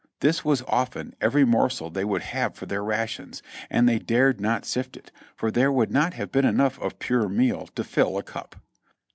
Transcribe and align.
This 0.21 0.43
was 0.43 0.63
often 0.63 1.13
every 1.21 1.45
morsel 1.45 1.91
they 1.91 2.03
would 2.03 2.23
have 2.23 2.55
for 2.55 2.65
their 2.65 2.83
rations, 2.83 3.43
and 3.69 3.87
they 3.87 3.99
dared 3.99 4.41
not 4.41 4.65
sift 4.65 4.97
it, 4.97 5.11
for 5.35 5.51
there 5.51 5.71
would 5.71 5.91
not 5.91 6.15
have 6.15 6.31
been 6.31 6.43
enough 6.43 6.79
of 6.79 6.97
pure 6.97 7.29
meal 7.29 7.67
to 7.75 7.83
fill 7.83 8.17
a 8.17 8.23
cup. 8.23 8.55